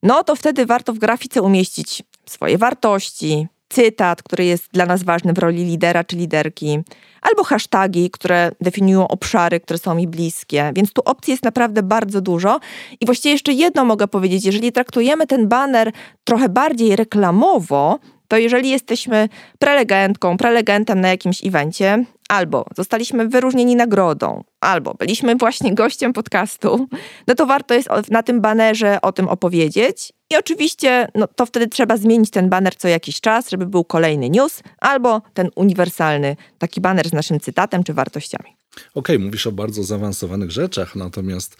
[0.03, 5.33] no to wtedy warto w grafice umieścić swoje wartości, cytat, który jest dla nas ważny
[5.33, 6.79] w roli lidera czy liderki,
[7.21, 10.71] albo hasztagi, które definiują obszary, które są mi bliskie.
[10.75, 12.59] Więc tu opcji jest naprawdę bardzo dużo.
[13.01, 15.91] I właściwie jeszcze jedno mogę powiedzieć, jeżeli traktujemy ten baner
[16.23, 24.43] trochę bardziej reklamowo, to jeżeli jesteśmy prelegentką, prelegentem na jakimś evencie, albo zostaliśmy wyróżnieni nagrodą,
[24.59, 26.87] albo byliśmy właśnie gościem podcastu,
[27.27, 30.13] no to warto jest na tym banerze o tym opowiedzieć.
[30.31, 34.29] I oczywiście no to wtedy trzeba zmienić ten baner co jakiś czas, żeby był kolejny
[34.29, 38.55] news, albo ten uniwersalny taki baner z naszym cytatem czy wartościami.
[38.75, 41.57] Okej, okay, mówisz o bardzo zaawansowanych rzeczach, natomiast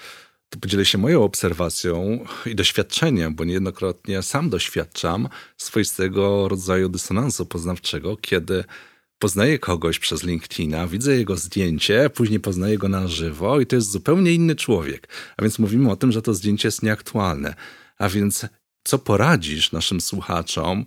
[0.49, 8.17] to podzielę się moją obserwacją i doświadczeniem, bo niejednokrotnie sam doświadczam swoistego rodzaju dysonansu poznawczego,
[8.17, 8.63] kiedy
[9.23, 13.91] poznaję kogoś przez LinkedIna, widzę jego zdjęcie, później poznaję go na żywo i to jest
[13.91, 15.07] zupełnie inny człowiek.
[15.37, 17.53] A więc mówimy o tym, że to zdjęcie jest nieaktualne.
[17.97, 18.45] A więc
[18.83, 20.85] co poradzisz naszym słuchaczom,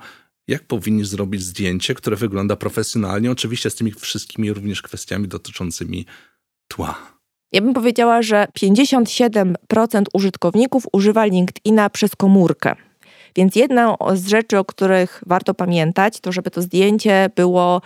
[0.48, 6.06] jak powinni zrobić zdjęcie, które wygląda profesjonalnie, oczywiście z tymi wszystkimi również kwestiami dotyczącymi
[6.68, 6.98] tła?
[7.52, 9.54] Ja bym powiedziała, że 57%
[10.12, 12.76] użytkowników używa LinkedIna przez komórkę.
[13.36, 17.82] Więc jedna z rzeczy, o których warto pamiętać, to żeby to zdjęcie było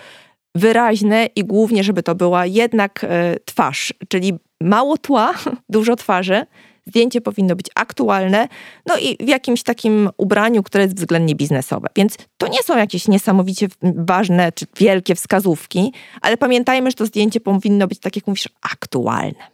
[0.54, 5.34] wyraźne i głównie, żeby to była jednak e, twarz, czyli mało tła,
[5.68, 6.46] dużo twarzy,
[6.86, 8.48] Zdjęcie powinno być aktualne,
[8.86, 11.88] no i w jakimś takim ubraniu, które jest względnie biznesowe.
[11.96, 17.40] Więc to nie są jakieś niesamowicie ważne czy wielkie wskazówki, ale pamiętajmy, że to zdjęcie
[17.40, 19.50] powinno być, tak jak mówisz, aktualne.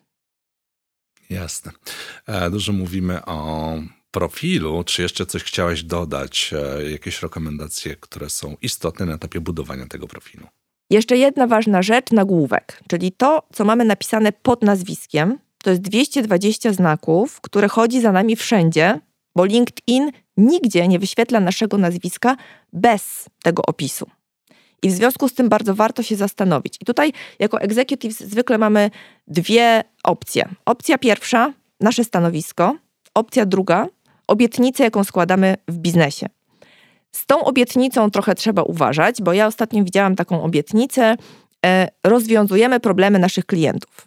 [1.31, 1.73] Jasne.
[2.27, 3.75] E, dużo mówimy o
[4.11, 4.85] profilu.
[4.85, 6.51] Czy jeszcze coś chciałeś dodać?
[6.79, 10.47] E, jakieś rekomendacje, które są istotne na etapie budowania tego profilu?
[10.91, 16.73] Jeszcze jedna ważna rzecz, nagłówek, czyli to, co mamy napisane pod nazwiskiem, to jest 220
[16.73, 19.01] znaków, które chodzi za nami wszędzie,
[19.37, 22.37] bo LinkedIn nigdzie nie wyświetla naszego nazwiska
[22.73, 24.07] bez tego opisu.
[24.83, 26.77] I w związku z tym bardzo warto się zastanowić.
[26.81, 28.91] I tutaj jako executives zwykle mamy
[29.27, 30.49] dwie opcje.
[30.65, 32.77] Opcja pierwsza, nasze stanowisko.
[33.15, 33.87] Opcja druga,
[34.27, 36.27] obietnicę, jaką składamy w biznesie.
[37.17, 41.17] Z tą obietnicą trochę trzeba uważać, bo ja ostatnio widziałam taką obietnicę,
[41.67, 44.07] e, rozwiązujemy problemy naszych klientów.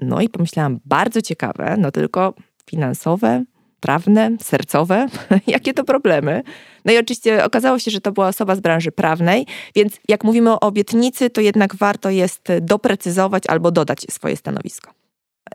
[0.00, 2.34] No i pomyślałam, bardzo ciekawe, no tylko
[2.70, 3.44] finansowe,
[3.80, 5.06] prawne, sercowe,
[5.46, 6.42] jakie to problemy.
[6.84, 10.50] No i oczywiście okazało się, że to była osoba z branży prawnej, więc jak mówimy
[10.50, 14.90] o obietnicy, to jednak warto jest doprecyzować albo dodać swoje stanowisko.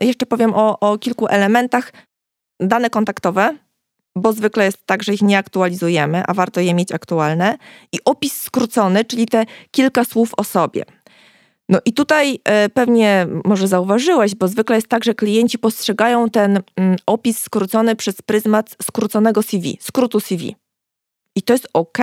[0.00, 1.92] Jeszcze powiem o, o kilku elementach.
[2.60, 3.56] Dane kontaktowe,
[4.16, 7.58] bo zwykle jest tak, że ich nie aktualizujemy, a warto je mieć aktualne.
[7.92, 10.84] I opis skrócony, czyli te kilka słów o sobie.
[11.68, 16.60] No i tutaj e, pewnie może zauważyłeś, bo zwykle jest tak, że klienci postrzegają ten
[16.76, 20.56] mm, opis skrócony przez pryzmat skróconego CV, skrótu CV.
[21.36, 21.98] I to jest ok,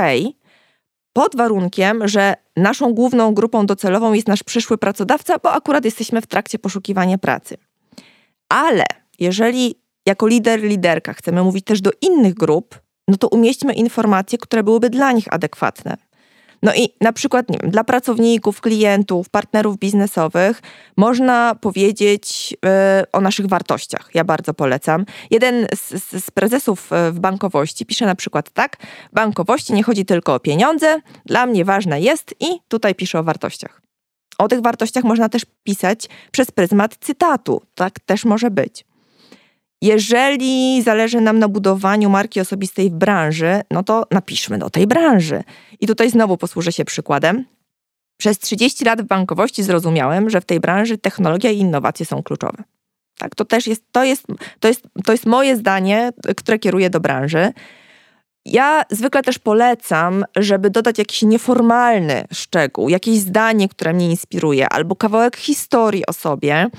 [1.14, 6.28] pod warunkiem, że naszą główną grupą docelową jest nasz przyszły pracodawca, bo akurat jesteśmy w
[6.28, 7.58] trakcie poszukiwania pracy.
[8.50, 8.84] Ale
[9.20, 14.64] jeżeli jako lider, liderka chcemy mówić też do innych grup, no to umieśćmy informacje, które
[14.64, 15.98] byłyby dla nich adekwatne.
[16.64, 20.62] No i na przykład nie wiem, dla pracowników, klientów, partnerów biznesowych
[20.98, 22.56] można powiedzieć
[23.02, 24.10] y, o naszych wartościach.
[24.14, 25.06] Ja bardzo polecam.
[25.32, 28.78] Jeden z, z, prezesów e, w bankowości pisze na przykład tak:
[29.14, 33.82] bankowości nie chodzi tylko o pieniądze, dla mnie ważne jest i tutaj pisze o wartościach.
[34.38, 37.62] O tych wartościach można też pisać przez pryzmat cytatu.
[37.76, 38.89] Tak też może być.
[39.82, 45.44] Jeżeli zależy nam na budowaniu marki osobistej w branży, no to napiszmy do tej branży.
[45.80, 47.46] I tutaj znowu posłużę się przykładem.
[48.18, 52.64] Przez 30 lat w bankowości zrozumiałem, że w tej branży technologia i innowacje są kluczowe.
[53.18, 54.24] Tak, to też jest, to jest,
[54.60, 57.54] to jest, to jest moje zdanie, które kieruję do branży.
[58.46, 64.96] Ja zwykle też polecam, żeby dodać jakiś nieformalny szczegół, jakieś zdanie, które mnie inspiruje, albo
[64.96, 66.70] kawałek historii o sobie,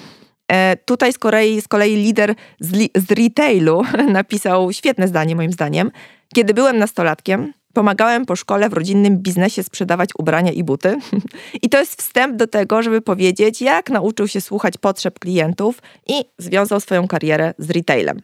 [0.84, 3.82] tutaj z kolei, z kolei lider z, li, z retailu
[4.18, 5.90] napisał świetne zdanie, moim zdaniem.
[6.34, 10.98] Kiedy byłem nastolatkiem, pomagałem po szkole w rodzinnym biznesie sprzedawać ubrania i buty.
[11.62, 16.24] I to jest wstęp do tego, żeby powiedzieć, jak nauczył się słuchać potrzeb klientów i
[16.38, 18.22] związał swoją karierę z retailem.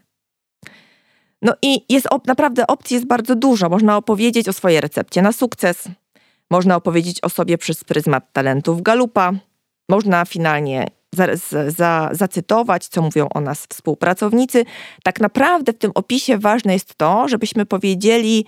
[1.43, 3.69] No i jest op naprawdę opcji jest bardzo dużo.
[3.69, 5.89] Można opowiedzieć o swojej recepcie na sukces.
[6.51, 9.33] Można opowiedzieć o sobie przez pryzmat talentów Galupa.
[9.89, 11.26] Można finalnie za,
[11.68, 14.64] za, zacytować, co mówią o nas współpracownicy.
[15.02, 18.46] Tak naprawdę w tym opisie ważne jest to, żebyśmy powiedzieli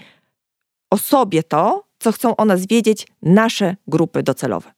[0.90, 4.72] o sobie to, co chcą o nas wiedzieć nasze grupy docelowe.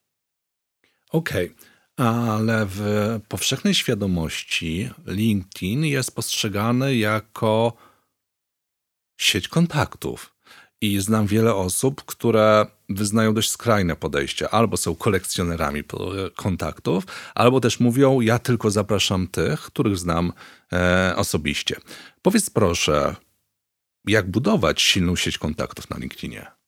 [1.12, 1.46] Okej.
[1.46, 2.80] Okay ale w
[3.28, 7.72] powszechnej świadomości LinkedIn jest postrzegany jako
[9.16, 10.34] sieć kontaktów.
[10.80, 14.48] I znam wiele osób, które wyznają dość skrajne podejście.
[14.48, 15.82] Albo są kolekcjonerami
[16.36, 20.32] kontaktów, albo też mówią: Ja tylko zapraszam tych, których znam
[20.72, 21.76] e, osobiście.
[22.22, 23.16] Powiedz proszę,
[24.06, 26.59] jak budować silną sieć kontaktów na LinkedInie?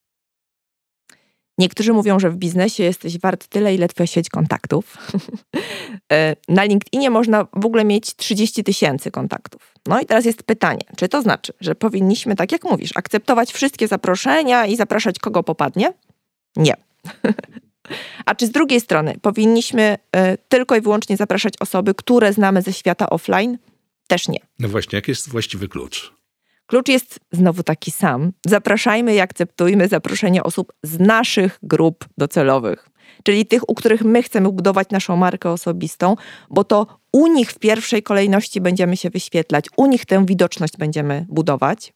[1.58, 4.96] Niektórzy mówią, że w biznesie jesteś wart tyle, ile twoja sieć kontaktów.
[6.12, 9.74] E, na LinkedInie można w ogóle mieć 30 tysięcy kontaktów.
[9.86, 13.88] No i teraz jest pytanie, czy to znaczy, że powinniśmy, tak jak mówisz, akceptować wszystkie
[13.88, 15.92] zaproszenia i zapraszać kogo popadnie?
[16.56, 16.74] Nie.
[18.26, 22.72] A czy z drugiej strony powinniśmy y, tylko i wyłącznie zapraszać osoby, które znamy ze
[22.72, 23.58] świata offline?
[24.06, 24.38] Też nie.
[24.58, 26.12] No właśnie, jaki jest właściwy klucz?
[26.72, 28.32] Klucz jest znowu taki sam.
[28.46, 32.88] Zapraszajmy i akceptujmy zaproszenie osób z naszych grup docelowych,
[33.22, 36.16] czyli tych, u których my chcemy budować naszą markę osobistą,
[36.50, 41.26] bo to u nich w pierwszej kolejności będziemy się wyświetlać, u nich tę widoczność będziemy
[41.28, 41.92] budować.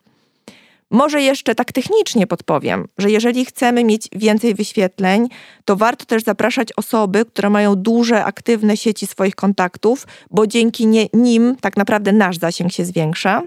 [0.90, 5.28] Może jeszcze tak technicznie podpowiem, że jeżeli chcemy mieć więcej wyświetleń,
[5.64, 11.06] to warto też zapraszać osoby, które mają duże, aktywne sieci swoich kontaktów, bo dzięki nie,
[11.12, 13.42] nim tak naprawdę nasz zasięg się zwiększa.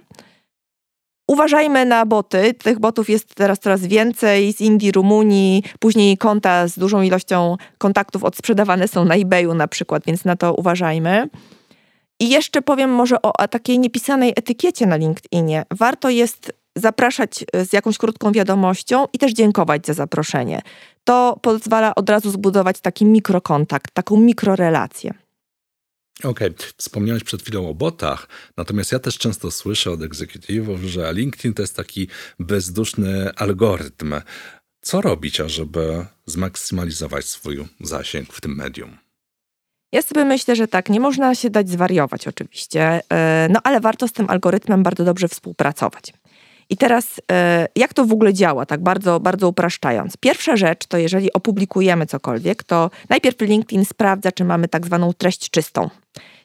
[1.30, 2.54] Uważajmy na boty.
[2.54, 8.24] Tych botów jest teraz coraz więcej z Indii, Rumunii, później konta z dużą ilością kontaktów
[8.24, 11.30] odsprzedawane są na eBayu na przykład, więc na to uważajmy.
[12.20, 15.66] I jeszcze powiem może o takiej niepisanej etykiecie na LinkedInie.
[15.72, 20.62] Warto jest zapraszać e, z jakąś krótką wiadomością i też dziękować za zaproszenie.
[21.04, 25.14] To pozwala od razu zbudować taki mikrokontakt, taką mikrorelację.
[26.24, 26.68] Okej, okay.
[26.78, 28.28] wspomniałeś przed chwilą o botach,
[28.58, 32.08] natomiast ja też często słyszę od egzekutywów, że LinkedIn to jest taki
[32.40, 34.16] bezduszny algorytm.
[34.82, 38.98] Co robić, ażeby zmaksymalizować swój zasięg w tym medium?
[39.92, 44.08] Ja sobie myślę, że tak, nie można się dać zwariować oczywiście, e, no ale warto
[44.08, 46.14] z tym algorytmem bardzo dobrze współpracować.
[46.70, 50.18] I teraz, e, jak to w ogóle działa, tak bardzo, bardzo upraszczając?
[50.18, 55.50] Pierwsza rzecz to, jeżeli opublikujemy cokolwiek, to najpierw LinkedIn sprawdza, czy mamy tak zwaną treść
[55.50, 55.90] czystą.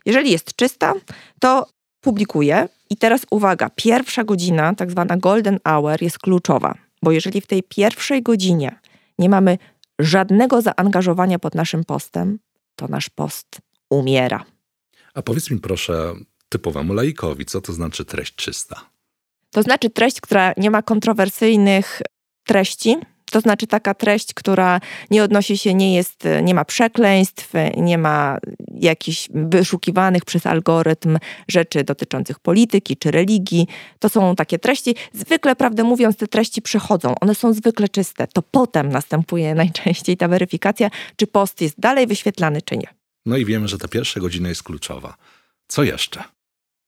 [0.07, 0.93] Jeżeli jest czysta,
[1.41, 1.67] to
[2.01, 2.69] publikuje.
[2.91, 7.63] I teraz uwaga, pierwsza godzina, tak zwana golden hour, jest kluczowa, bo jeżeli w tej
[7.63, 8.79] pierwszej godzinie
[9.19, 9.59] nie mamy
[9.99, 12.39] żadnego zaangażowania pod naszym postem,
[12.77, 13.47] to nasz post
[13.91, 14.45] umiera.
[15.15, 16.15] A powiedz mi proszę,
[16.49, 18.94] typowemu laikowi, co to znaczy treść czysta?
[19.55, 22.03] To znaczy treść, która nie ma kontrowersyjnych
[22.47, 22.97] treści,
[23.31, 28.39] to znaczy taka treść, która nie odnosi się, nie jest, nie ma przekleństw, nie ma
[28.75, 33.67] jakichś wyszukiwanych przez algorytm rzeczy dotyczących polityki czy religii.
[33.99, 34.95] To są takie treści.
[35.13, 37.15] Zwykle, prawdę mówiąc, te treści przychodzą.
[37.21, 38.27] One są zwykle czyste.
[38.27, 42.89] To potem następuje najczęściej ta weryfikacja, czy post jest dalej wyświetlany, czy nie.
[43.27, 45.15] No i wiemy, że ta pierwsza godzina jest kluczowa.
[45.69, 46.34] Co jeszcze?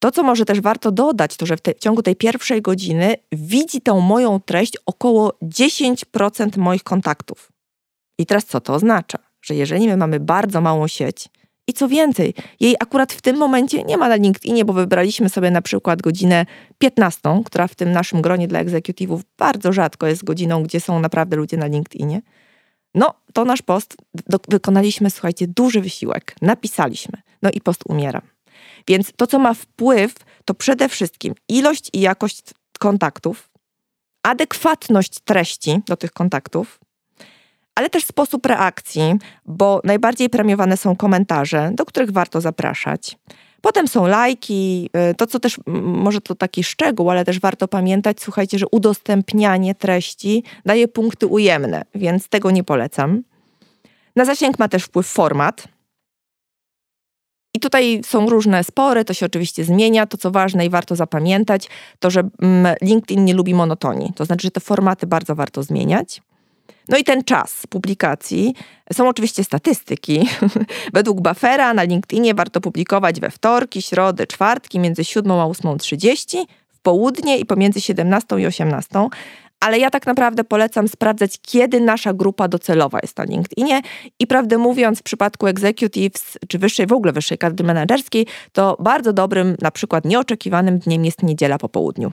[0.07, 3.14] To, co może też warto dodać, to że w, te, w ciągu tej pierwszej godziny
[3.33, 7.53] widzi tą moją treść około 10% moich kontaktów.
[8.19, 9.19] I teraz co to oznacza?
[9.42, 11.29] Że jeżeli my mamy bardzo małą sieć,
[11.66, 15.51] i co więcej, jej akurat w tym momencie nie ma na LinkedInie, bo wybraliśmy sobie
[15.51, 16.47] na przykład godzinę
[16.79, 21.37] 15, która w tym naszym gronie dla egzekutywów bardzo rzadko jest godziną, gdzie są naprawdę
[21.37, 22.23] ludzie na LinkedInie.
[22.95, 28.36] No, to nasz post, do, wykonaliśmy, słuchajcie, duży wysiłek, napisaliśmy, no i post umiera.
[28.88, 32.42] Więc to, co ma wpływ, to przede wszystkim ilość i jakość
[32.79, 33.49] kontaktów,
[34.22, 36.81] adekwatność treści do tych kontaktów,
[37.75, 43.18] ale też sposób reakcji, bo najbardziej premiowane są komentarze, do których warto zapraszać.
[43.61, 48.20] Potem są lajki, y, to co też może to taki szczegół, ale też warto pamiętać,
[48.20, 53.22] słuchajcie, że udostępnianie treści daje punkty ujemne, więc tego nie polecam.
[54.16, 55.68] Na zasięg ma też wpływ format.
[57.57, 60.07] I tutaj są różne spory, to się oczywiście zmienia.
[60.07, 64.12] To, co ważne i warto zapamiętać, to że mm, LinkedIn nie lubi monotonii.
[64.16, 66.23] To znaczy, że te formaty bardzo warto zmieniać.
[66.88, 68.55] No i ten czas publikacji.
[68.92, 70.29] Są oczywiście statystyki.
[70.92, 76.81] Według Buffera na LinkedInie warto publikować we wtorki, środy, czwartki między 7 a 8.30, w
[76.81, 79.09] południe i pomiędzy 17 i 18
[79.61, 83.81] ale ja tak naprawdę polecam sprawdzać, kiedy nasza grupa docelowa jest na LinkedInie
[84.19, 89.12] i prawdę mówiąc, w przypadku executives czy wyższej, w ogóle wyższej kadry menedżerskiej, to bardzo
[89.12, 92.12] dobrym, na przykład nieoczekiwanym dniem jest niedziela po południu.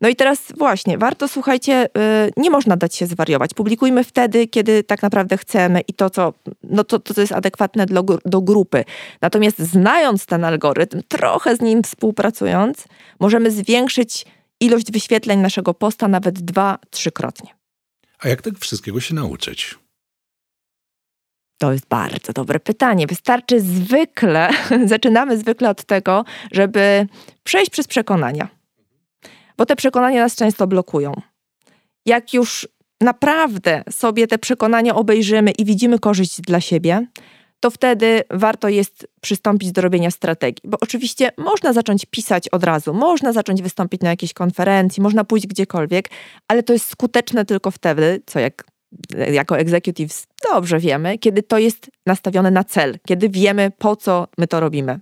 [0.00, 3.54] No i teraz właśnie, warto, słuchajcie, y, nie można dać się zwariować.
[3.54, 7.86] Publikujmy wtedy, kiedy tak naprawdę chcemy i to, co, no to, to co jest adekwatne
[7.86, 8.84] do, do grupy.
[9.20, 12.84] Natomiast znając ten algorytm, trochę z nim współpracując,
[13.20, 14.26] możemy zwiększyć
[14.62, 17.50] ilość wyświetleń naszego posta nawet dwa, trzykrotnie.
[18.18, 19.78] A jak tego wszystkiego się nauczyć?
[21.58, 23.06] To jest bardzo dobre pytanie.
[23.06, 24.50] Wystarczy zwykle,
[24.86, 27.06] zaczynamy zwykle od tego, żeby
[27.44, 28.48] przejść przez przekonania,
[29.56, 31.12] bo te przekonania nas często blokują.
[32.06, 32.68] Jak już
[33.00, 37.06] naprawdę sobie te przekonania obejrzymy i widzimy korzyść dla siebie,
[37.62, 40.70] to wtedy warto jest przystąpić do robienia strategii.
[40.70, 45.46] Bo oczywiście można zacząć pisać od razu, można zacząć wystąpić na jakiejś konferencji, można pójść
[45.46, 46.08] gdziekolwiek,
[46.48, 48.64] ale to jest skuteczne tylko wtedy, co jak
[49.32, 54.46] jako executives dobrze wiemy, kiedy to jest nastawione na cel, kiedy wiemy, po co my
[54.46, 55.00] to robimy.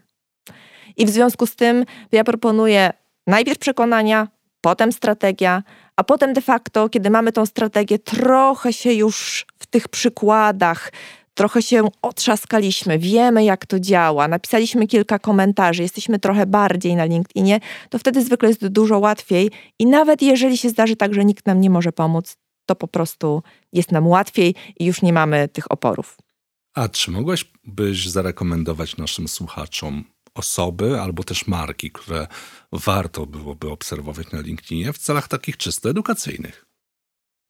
[0.96, 2.92] I w związku z tym ja proponuję
[3.26, 4.28] najpierw przekonania,
[4.60, 5.62] potem strategia,
[5.96, 10.92] a potem de facto, kiedy mamy tą strategię, trochę się już w tych przykładach
[11.34, 17.60] trochę się otrzaskaliśmy, wiemy jak to działa, napisaliśmy kilka komentarzy, jesteśmy trochę bardziej na LinkedInie,
[17.90, 21.60] to wtedy zwykle jest dużo łatwiej i nawet jeżeli się zdarzy tak, że nikt nam
[21.60, 26.16] nie może pomóc, to po prostu jest nam łatwiej i już nie mamy tych oporów.
[26.74, 30.04] A czy mogłabyś zarekomendować naszym słuchaczom
[30.34, 32.26] osoby albo też marki, które
[32.72, 36.66] warto byłoby obserwować na LinkedInie w celach takich czysto edukacyjnych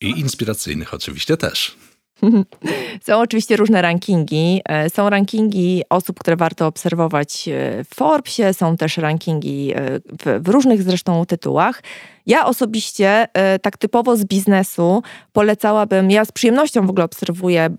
[0.01, 1.77] i inspiracyjnych oczywiście też?
[3.07, 4.63] Są oczywiście różne rankingi.
[4.69, 10.43] E, są rankingi osób, które warto obserwować e, w Forbesie, są też rankingi e, w,
[10.45, 11.83] w różnych zresztą tytułach.
[12.27, 13.29] Ja osobiście,
[13.63, 15.03] tak typowo z biznesu,
[15.33, 17.71] polecałabym, ja z przyjemnością w ogóle obserwuję,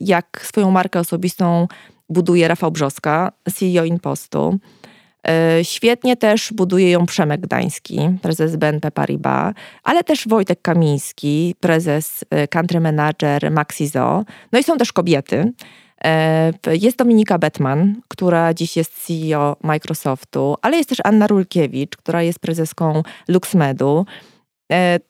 [0.00, 1.68] jak swoją markę osobistą
[2.08, 4.58] buduje Rafał Brzoska, CEO Inpostu.
[5.28, 9.54] E, świetnie też buduje ją Przemek Gdański, prezes BNP Paribas,
[9.84, 14.24] ale też Wojtek Kamiński, prezes e, country manager Maxizo.
[14.52, 15.52] No i są też kobiety.
[16.04, 22.22] E, jest Dominika Betman, która dziś jest CEO Microsoftu, ale jest też Anna Rulkiewicz, która
[22.22, 24.06] jest prezeską LuxMedu.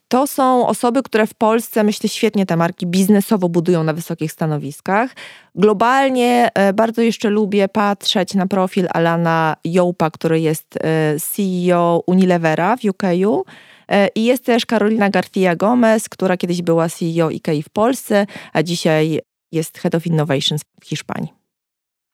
[0.09, 5.15] To są osoby, które w Polsce, myślę, świetnie te marki biznesowo budują na wysokich stanowiskach.
[5.55, 12.77] Globalnie e, bardzo jeszcze lubię patrzeć na profil Alana Jołpa, który jest e, CEO Unilevera
[12.77, 13.03] w UK.
[13.05, 18.63] E, I jest też Karolina García Gomez, która kiedyś była CEO IKEA w Polsce, a
[18.63, 19.21] dzisiaj
[19.53, 21.33] jest Head of Innovations w Hiszpanii.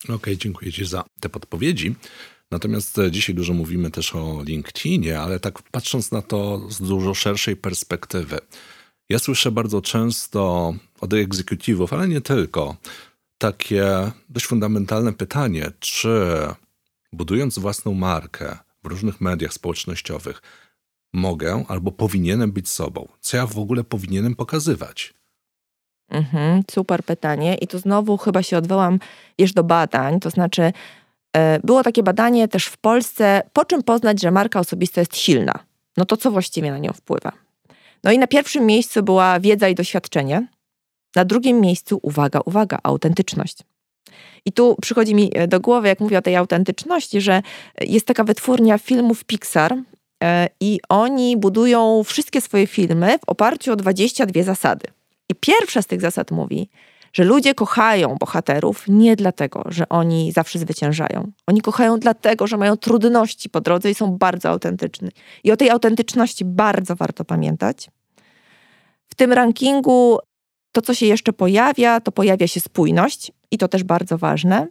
[0.05, 1.95] Okej, okay, dziękuję Ci za te podpowiedzi.
[2.51, 7.15] Natomiast e, dzisiaj dużo mówimy też o LinkedInie, ale tak patrząc na to z dużo
[7.15, 8.39] szerszej perspektywy.
[9.09, 12.77] Ja słyszę bardzo często od egzekutywów, ale nie tylko,
[13.39, 16.11] takie dość fundamentalne pytanie, czy
[17.13, 20.43] budując własną markę w różnych mediach społecznościowych,
[21.13, 23.09] mogę albo powinienem być sobą?
[23.21, 25.15] Co ja w ogóle powinienem pokazywać?
[26.09, 27.55] Mhm, super pytanie.
[27.55, 28.99] I tu znowu chyba się odwołam
[29.39, 30.73] jeszcze do badań, to znaczy
[31.65, 35.59] było takie badanie też w Polsce, po czym poznać, że marka osobista jest silna.
[35.97, 37.33] No to co właściwie na nią wpływa?
[38.05, 40.47] No i na pierwszym miejscu była wiedza i doświadczenie.
[41.17, 43.59] Na drugim miejscu, uwaga, uwaga, autentyczność.
[44.45, 47.43] I tu przychodzi mi e, do głowy, jak mówię o tej autentyczności, że
[47.81, 49.75] jest taka wytwórnia filmów Pixar
[50.25, 54.87] e, i oni budują wszystkie swoje filmy w oparciu o 22 zasady.
[55.29, 56.69] I pierwsza z tych zasad mówi,
[57.17, 61.33] że ludzie kochają bohaterów nie dlatego, że oni zawsze zwyciężają.
[61.47, 65.11] Oni kochają dlatego, że mają trudności po drodze i są bardzo autentyczni.
[65.45, 67.91] I o tej autentyczności bardzo warto pamiętać.
[69.09, 70.19] W tym rankingu
[70.73, 74.67] to, co się jeszcze pojawia, to pojawia się spójność i to też bardzo ważne.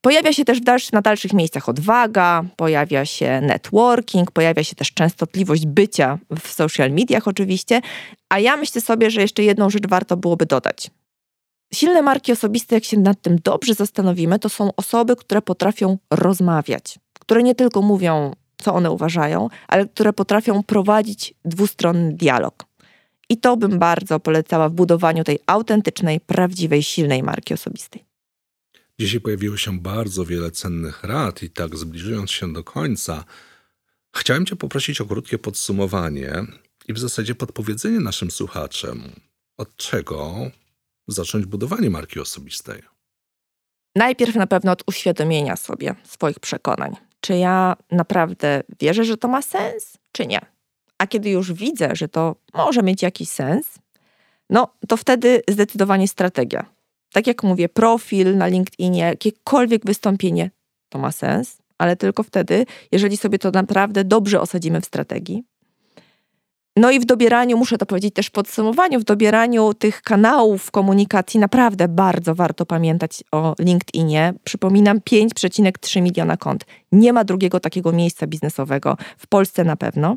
[0.00, 5.66] Pojawia się też dalszy, na dalszych miejscach odwaga, pojawia się networking, pojawia się też częstotliwość
[5.66, 7.80] bycia w social mediach oczywiście,
[8.28, 10.90] a ja myślę sobie, że jeszcze jedną rzecz warto byłoby dodać.
[11.74, 16.98] Silne marki osobiste, jak się nad tym dobrze zastanowimy, to są osoby, które potrafią rozmawiać,
[17.20, 22.64] które nie tylko mówią, co one uważają, ale które potrafią prowadzić dwustronny dialog.
[23.28, 28.04] I to bym bardzo polecała w budowaniu tej autentycznej, prawdziwej, silnej marki osobistej.
[29.00, 33.24] Dzisiaj pojawiło się bardzo wiele cennych rad, i tak zbliżając się do końca,
[34.16, 36.32] chciałem Cię poprosić o krótkie podsumowanie
[36.88, 39.02] i w zasadzie podpowiedzenie naszym słuchaczom,
[39.56, 40.50] od czego
[41.08, 42.82] zacząć budowanie marki osobistej?
[43.96, 46.96] Najpierw na pewno od uświadomienia sobie swoich przekonań.
[47.20, 50.40] Czy ja naprawdę wierzę, że to ma sens, czy nie?
[50.98, 53.78] A kiedy już widzę, że to może mieć jakiś sens,
[54.50, 56.64] no to wtedy zdecydowanie strategia.
[57.12, 60.50] Tak jak mówię, profil na LinkedInie, jakiekolwiek wystąpienie,
[60.88, 65.44] to ma sens, ale tylko wtedy, jeżeli sobie to naprawdę dobrze osadzimy w strategii.
[66.76, 71.40] No i w dobieraniu, muszę to powiedzieć też w podsumowaniu, w dobieraniu tych kanałów komunikacji
[71.40, 74.34] naprawdę bardzo warto pamiętać o LinkedInie.
[74.44, 76.64] Przypominam, 5,3 miliona kont.
[76.92, 80.16] Nie ma drugiego takiego miejsca biznesowego, w Polsce na pewno.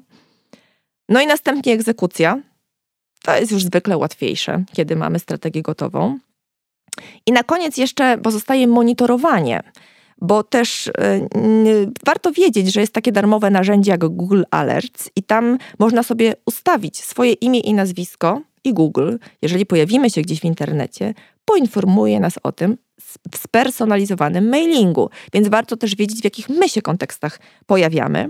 [1.10, 2.42] No i następnie egzekucja.
[3.24, 6.20] To jest już zwykle łatwiejsze, kiedy mamy strategię gotową.
[7.26, 9.64] I na koniec jeszcze pozostaje monitorowanie
[10.22, 10.92] bo też y,
[12.06, 17.04] warto wiedzieć, że jest takie darmowe narzędzie jak Google Alerts i tam można sobie ustawić
[17.04, 21.14] swoje imię i nazwisko i Google, jeżeli pojawimy się gdzieś w internecie,
[21.46, 22.78] poinformuje nas o tym
[23.32, 25.10] w spersonalizowanym mailingu.
[25.34, 28.30] Więc warto też wiedzieć, w jakich my się kontekstach pojawiamy.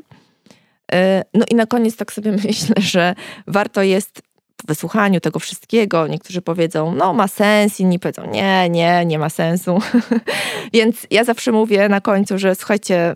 [0.94, 0.98] Y,
[1.34, 3.16] no i na koniec tak sobie myślę, że
[3.48, 4.22] warto jest
[4.68, 9.80] wysłuchaniu tego wszystkiego niektórzy powiedzą, no ma sens, inni powiedzą, nie, nie, nie ma sensu.
[10.74, 13.16] Więc ja zawsze mówię na końcu, że słuchajcie,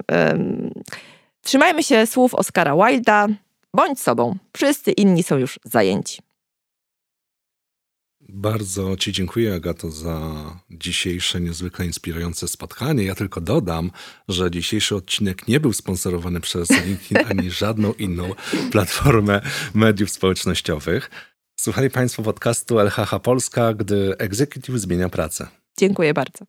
[1.41, 3.27] trzymajmy się słów Oscara Wilda,
[3.73, 6.21] bądź sobą, wszyscy inni są już zajęci.
[8.31, 10.19] Bardzo Ci dziękuję, Agato, za
[10.71, 13.03] dzisiejsze niezwykle inspirujące spotkanie.
[13.03, 13.91] Ja tylko dodam,
[14.27, 18.33] że dzisiejszy odcinek nie był sponsorowany przez LinkedIn ani żadną inną
[18.71, 19.41] platformę
[19.73, 21.11] mediów społecznościowych.
[21.61, 25.47] Słuchali Państwo podcastu LHH Polska, gdy executive zmienia pracę.
[25.77, 26.45] Dziękuję bardzo.